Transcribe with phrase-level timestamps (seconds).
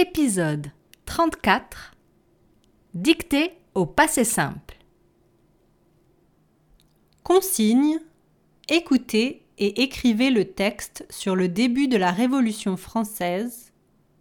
[0.00, 0.70] Épisode
[1.06, 1.90] 34
[2.94, 4.76] Dictée au passé simple.
[7.24, 7.98] Consigne
[8.68, 13.72] Écoutez et écrivez le texte sur le début de la Révolution française,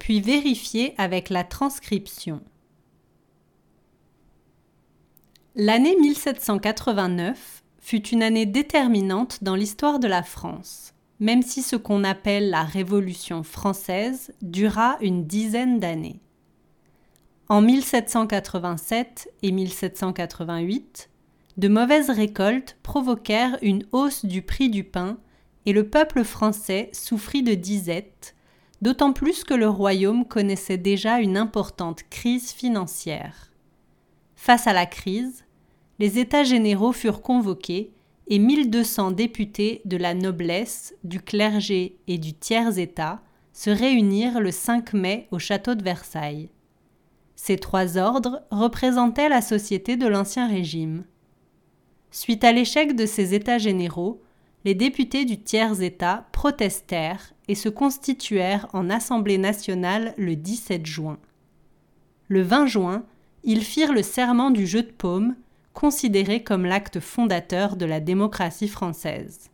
[0.00, 2.42] puis vérifiez avec la transcription.
[5.54, 12.02] L'année 1789 fut une année déterminante dans l'histoire de la France même si ce qu'on
[12.02, 16.20] appelle la Révolution française dura une dizaine d'années.
[17.48, 21.10] En 1787 et 1788,
[21.56, 25.18] de mauvaises récoltes provoquèrent une hausse du prix du pain
[25.66, 28.34] et le peuple français souffrit de disette,
[28.80, 33.50] d'autant plus que le royaume connaissait déjà une importante crise financière.
[34.36, 35.44] Face à la crise,
[35.98, 37.92] les États généraux furent convoqués
[38.30, 43.20] et 1200 députés de la noblesse, du clergé et du tiers-État
[43.52, 46.48] se réunirent le 5 mai au château de Versailles.
[47.34, 51.04] Ces trois ordres représentaient la société de l'Ancien Régime.
[52.12, 54.22] Suite à l'échec de ces États généraux,
[54.64, 61.18] les députés du tiers-État protestèrent et se constituèrent en Assemblée nationale le 17 juin.
[62.28, 63.04] Le 20 juin,
[63.42, 65.34] ils firent le serment du jeu de paume
[65.72, 69.50] considéré comme l'acte fondateur de la démocratie française.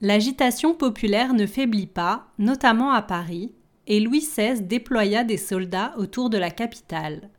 [0.00, 3.52] L'agitation populaire ne faiblit pas, notamment à Paris,
[3.86, 7.30] et Louis XVI déploya des soldats autour de la capitale.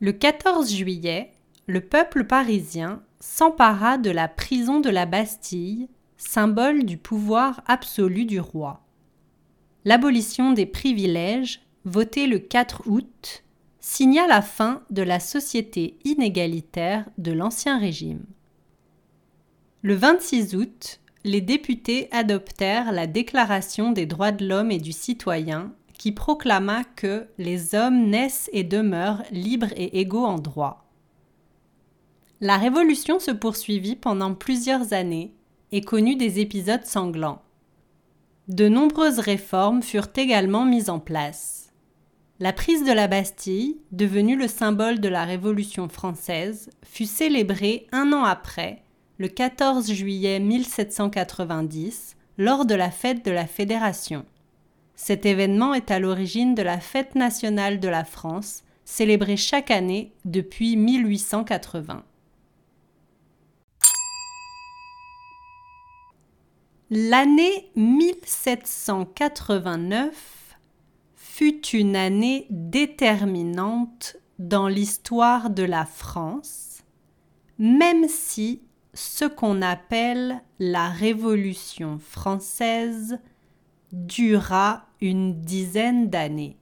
[0.00, 1.32] Le 14 juillet,
[1.66, 8.40] le peuple parisien s'empara de la prison de la Bastille, symbole du pouvoir absolu du
[8.40, 8.84] roi.
[9.84, 13.44] L'abolition des privilèges, votée le 4 août,
[13.82, 18.24] signa la fin de la société inégalitaire de l'Ancien Régime.
[19.82, 25.72] Le 26 août, les députés adoptèrent la Déclaration des droits de l'homme et du citoyen
[25.94, 30.88] qui proclama que les hommes naissent et demeurent libres et égaux en droit.
[32.40, 35.34] La Révolution se poursuivit pendant plusieurs années
[35.72, 37.42] et connut des épisodes sanglants.
[38.46, 41.61] De nombreuses réformes furent également mises en place.
[42.42, 48.12] La prise de la Bastille, devenue le symbole de la Révolution française, fut célébrée un
[48.12, 48.82] an après,
[49.18, 54.26] le 14 juillet 1790, lors de la fête de la Fédération.
[54.96, 60.10] Cet événement est à l'origine de la fête nationale de la France, célébrée chaque année
[60.24, 62.02] depuis 1880.
[66.90, 70.18] L'année 1789 fut
[71.74, 76.82] une année déterminante dans l'histoire de la France,
[77.58, 78.62] même si
[78.94, 83.18] ce qu'on appelle la Révolution française
[83.92, 86.58] dura une dizaine d'années.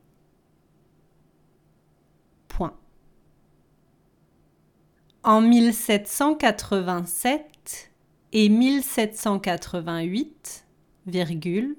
[5.24, 7.92] En 1787
[8.32, 10.66] et 1788,
[11.06, 11.76] virgule,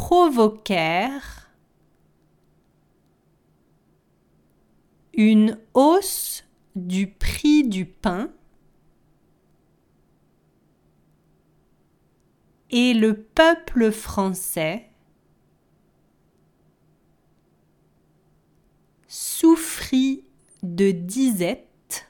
[0.00, 1.50] provoquèrent
[5.12, 6.44] une hausse
[6.74, 8.32] du prix du pain
[12.70, 14.88] et le peuple français
[19.06, 20.24] souffrit
[20.62, 22.08] de disette,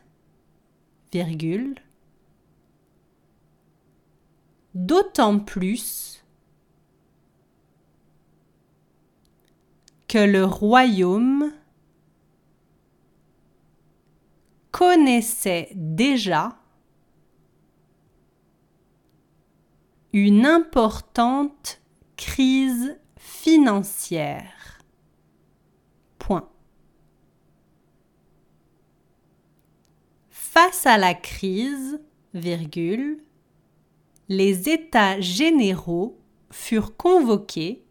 [4.75, 6.20] d'autant plus
[10.11, 11.53] que le royaume
[14.73, 16.59] connaissait déjà
[20.12, 21.81] une importante
[22.17, 24.81] crise financière.
[30.31, 32.01] Face à la crise,
[34.29, 36.19] les États généraux
[36.51, 37.85] furent convoqués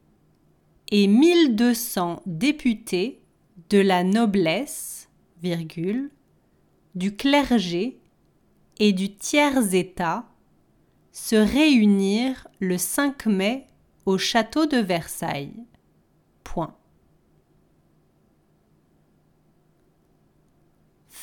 [0.91, 3.21] et 1200 députés
[3.69, 5.09] de la noblesse,
[5.41, 6.12] virgule,
[6.95, 8.00] du clergé
[8.80, 10.25] et du tiers-État
[11.12, 13.68] se réunirent le 5 mai
[14.06, 15.53] au château de Versailles.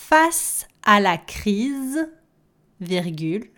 [0.09, 2.09] Face à la crise,
[2.81, 3.51] virgule,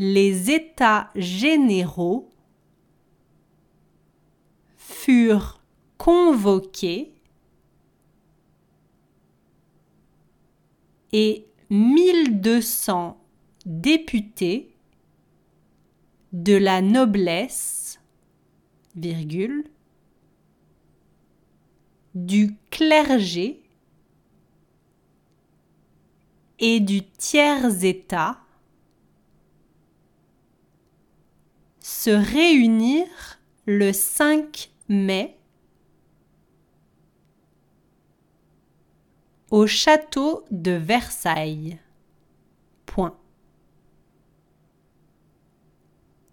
[0.00, 2.30] les États généraux
[4.78, 5.60] furent
[5.98, 7.12] convoqués
[11.12, 13.22] et 1200
[13.66, 14.74] députés
[16.32, 18.00] de la noblesse,
[22.14, 23.62] du clergé
[26.58, 28.40] et du tiers-État
[31.90, 35.36] se réunirent le 5 mai
[39.50, 41.78] au château de Versailles.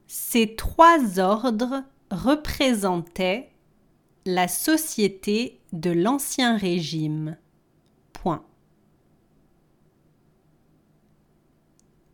[0.06, 3.51] Ces trois ordres représentaient
[4.25, 7.36] la société de l'Ancien Régime.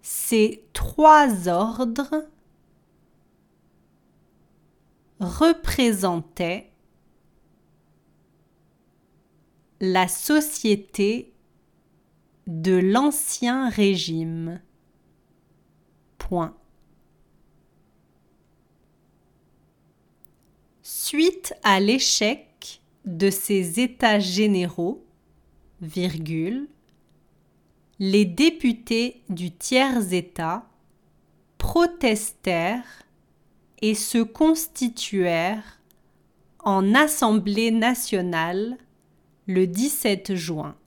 [0.02, 2.26] Ces trois ordres
[5.40, 6.72] représentaient
[9.80, 11.34] la société
[12.48, 14.62] de l'Ancien Régime.
[20.82, 25.06] Suite à l'échec de ces États généraux,
[28.00, 30.68] les députés du tiers-État
[31.60, 33.03] protestèrent
[33.84, 35.82] et se constituèrent
[36.60, 38.78] en Assemblée nationale
[39.46, 40.78] le 17 juin.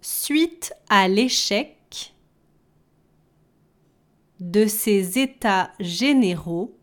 [0.00, 2.14] Suite à l'échec
[4.38, 6.78] de ces États généraux,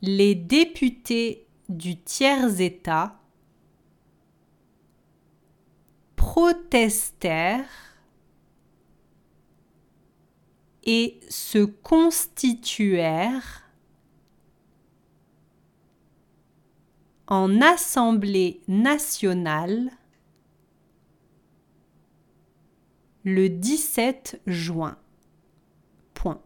[0.00, 3.20] les députés du tiers-État
[6.16, 7.91] protestèrent
[10.84, 13.62] et se constituèrent
[17.28, 19.90] en Assemblée nationale
[23.24, 24.98] le 17 juin.
[26.14, 26.42] Point.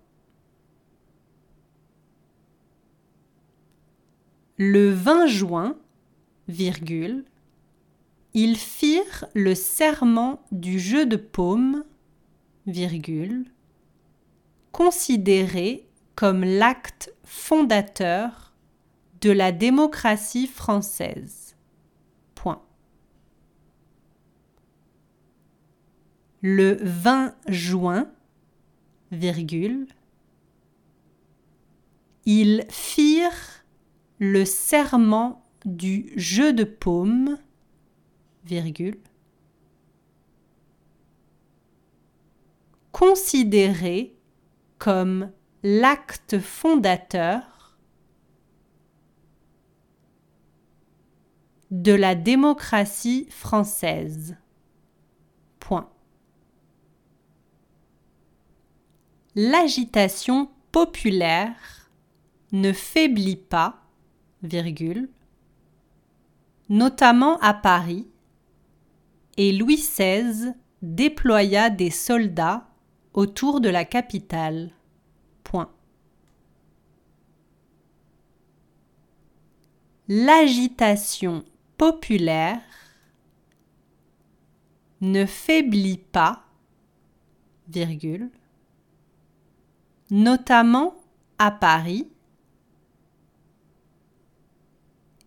[4.59, 5.77] Le 20 juin,
[6.49, 7.25] virgule,
[8.35, 11.85] ils firent le serment du jeu de paume,
[12.67, 13.47] virgule,
[14.77, 18.53] considéré comme l'acte fondateur
[19.23, 21.57] de la démocratie française.
[22.35, 22.61] Point.
[26.43, 28.13] Le 20 juin,
[29.13, 29.87] virgule,
[32.27, 33.65] ils firent
[34.19, 37.39] le serment du jeu de paume,
[38.45, 38.99] virgule,
[42.93, 44.16] considéré
[44.79, 45.31] comme
[45.63, 47.79] l'acte fondateur
[51.71, 54.37] de la démocratie française.
[59.39, 61.91] L'agitation populaire
[62.53, 63.83] ne faiblit pas,
[64.43, 65.11] virgule,
[66.71, 68.09] notamment à Paris,
[69.37, 72.66] et Louis XVI déploya des soldats
[73.17, 74.71] autour de la capitale.
[80.09, 81.45] L'agitation
[81.77, 82.63] populaire
[85.01, 86.45] ne faiblit pas,
[90.11, 90.95] notamment
[91.39, 92.09] à Paris,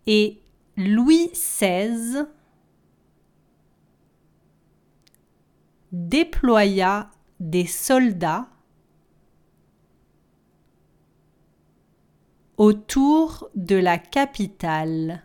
[0.08, 0.42] et
[0.78, 2.26] Louis XVI
[5.92, 8.50] déploya des soldats
[12.58, 15.24] autour de la capitale.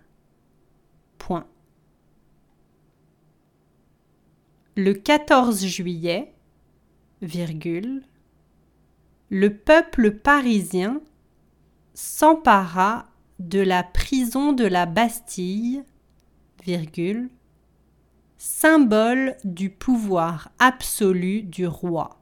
[4.77, 6.35] Le 14 juillet,
[9.31, 11.01] le peuple parisien
[11.95, 13.07] s'empara
[13.39, 15.85] de la prison de la Bastille,
[18.47, 22.21] symbole du pouvoir absolu du roi.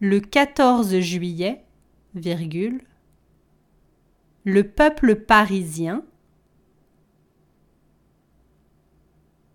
[0.00, 1.64] Le 14 juillet,
[4.44, 6.04] le peuple parisien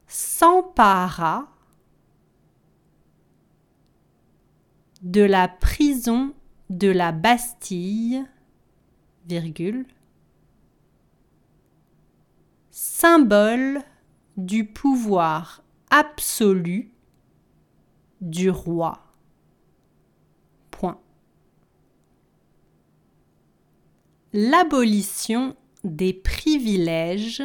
[0.08, 1.50] s'empara
[5.01, 6.34] de la prison
[6.70, 8.25] de la Bastille,
[12.75, 13.83] symbole
[14.35, 16.91] du pouvoir absolu
[18.19, 18.99] du roi.
[24.35, 27.43] L'abolition des privilèges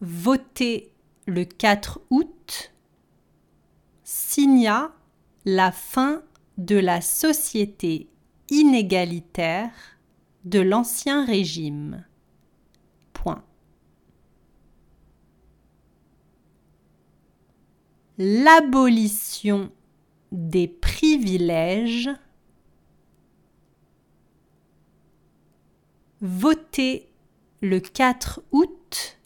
[0.00, 0.92] votée
[1.26, 2.74] le 4 août
[4.02, 4.90] signa
[5.44, 6.24] la fin
[6.58, 8.10] de la société
[8.48, 9.70] inégalitaire
[10.44, 12.04] de l'Ancien Régime.
[13.12, 13.44] Point.
[18.18, 19.72] L'abolition
[20.30, 22.10] des privilèges
[26.20, 27.08] votée
[27.60, 29.18] le 4 août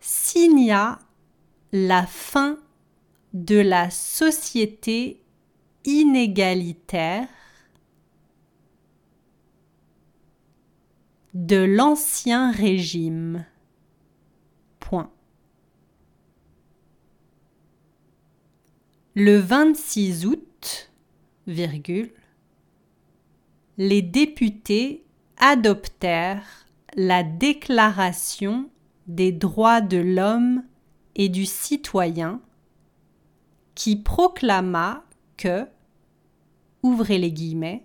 [0.00, 0.98] signa
[1.72, 2.58] la fin
[3.34, 5.22] de la société
[5.84, 7.28] inégalitaire
[11.34, 13.44] de l'Ancien Régime.
[14.80, 15.10] Point.
[19.20, 20.92] Le 26 août,
[21.48, 21.82] les
[24.00, 25.04] députés
[25.38, 28.70] adoptèrent la Déclaration
[29.08, 30.62] des droits de l'homme
[31.16, 32.40] et du citoyen
[33.74, 35.02] qui proclama
[35.36, 35.66] que,
[36.84, 37.84] ouvrez les guillemets,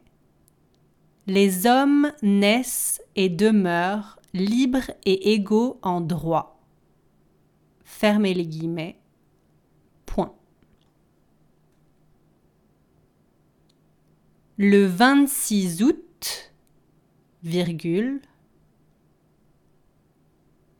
[1.25, 6.61] les hommes naissent et demeurent libres et égaux en droit.
[7.83, 8.99] Fermez les guillemets.
[10.05, 10.35] Point.
[14.65, 16.53] Le 26 août,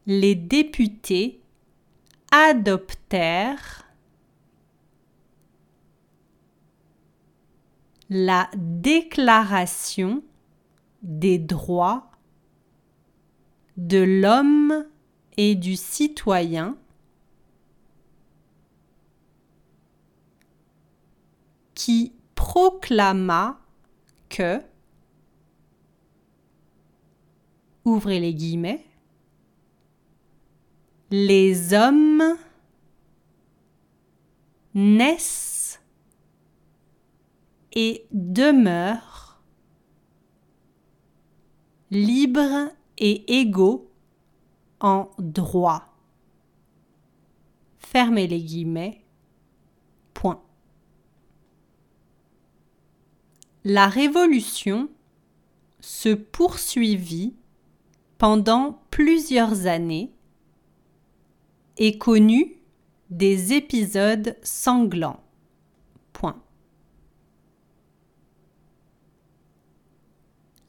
[0.06, 1.42] les députés
[2.32, 3.86] adoptèrent
[8.10, 10.24] la déclaration
[11.02, 12.10] des droits
[13.76, 14.86] de l'homme
[15.36, 16.78] et du citoyen
[21.76, 23.60] qui proclama
[27.86, 28.86] ouvrez les guillemets,
[31.12, 32.38] les hommes
[34.74, 35.82] naissent
[37.74, 39.42] et demeurent
[41.92, 43.92] libres et égaux
[44.80, 45.94] en droit.
[47.78, 49.02] Fermez les guillemets.
[50.14, 50.42] Point.
[53.66, 54.90] La révolution
[55.80, 57.34] se poursuivit
[58.18, 60.12] pendant plusieurs années
[61.78, 62.58] est connu
[63.10, 65.24] des épisodes sanglants.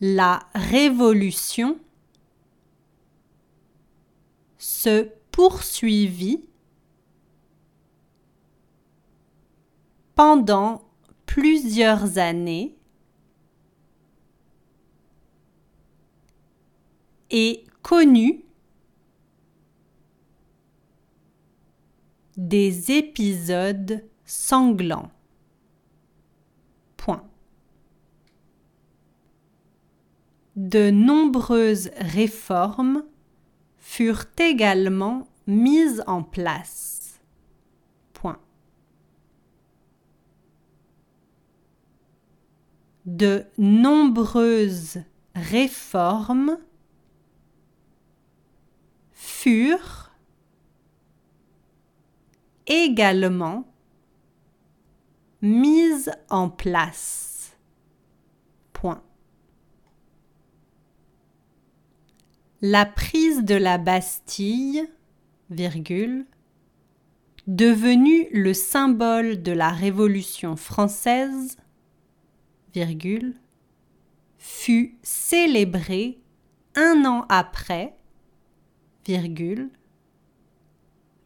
[0.06, 1.78] La révolution
[4.58, 6.44] se poursuivit
[10.14, 10.82] pendant
[11.24, 12.76] plusieurs années
[17.36, 18.44] et connut
[22.36, 25.10] des épisodes sanglants.
[30.56, 33.02] De nombreuses réformes
[33.76, 37.20] furent également mises en place.
[43.04, 45.02] De nombreuses
[45.34, 46.56] réformes
[49.44, 50.10] furent
[52.66, 53.66] également
[55.42, 57.54] mises en place.
[62.62, 64.88] La prise de la Bastille,
[65.50, 66.24] virgule,
[67.46, 71.58] devenue le symbole de la Révolution française,
[74.38, 76.22] fut célébrée
[76.74, 77.94] un an après,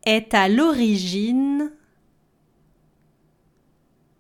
[0.05, 1.73] est à l'origine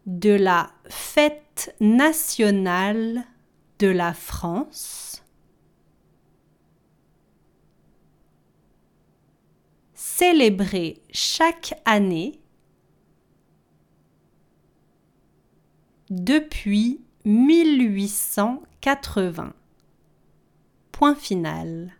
[0.06, 3.22] de la fête nationale
[3.78, 5.19] de la France,
[10.20, 12.38] célébrée chaque année
[16.10, 19.54] depuis 1880.
[20.92, 21.94] Point final.